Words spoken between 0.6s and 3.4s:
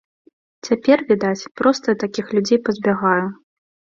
Цяпер, відаць, проста такіх людзей пазбягаю.